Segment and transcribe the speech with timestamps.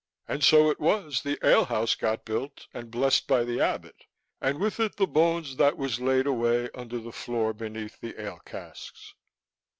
[0.27, 4.05] And so it was the ale house got built, and blessed by the Abbott,
[4.41, 8.41] and with it the bones that was laid away under the floor beneath the ale
[8.43, 9.13] casks."